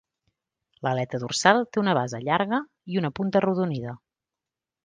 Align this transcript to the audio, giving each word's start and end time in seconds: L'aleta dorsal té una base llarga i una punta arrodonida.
L'aleta 0.85 1.19
dorsal 1.25 1.61
té 1.77 1.81
una 1.83 1.95
base 1.99 2.21
llarga 2.31 2.63
i 2.95 3.01
una 3.03 3.15
punta 3.21 3.41
arrodonida. 3.43 3.95